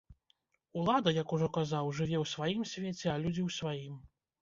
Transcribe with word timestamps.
Улада, 0.81 1.13
як 1.19 1.35
ужо 1.37 1.51
казаў, 1.59 1.91
жыве 2.01 2.17
ў 2.23 2.33
сваім 2.35 2.61
свеце, 2.73 3.07
а 3.07 3.17
людзі 3.25 3.41
ў 3.47 3.49
сваім. 3.61 4.05